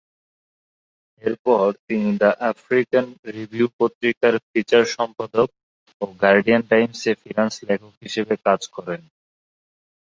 [1.23, 3.05] এরপর তিনি the African
[3.35, 5.49] Review পত্রিকার ফিচার সম্পাদক
[6.01, 9.01] ও গার্ডিয়ান টাইমসে ফ্রিল্যান্স লেখক হিসেবে কাজ করেন।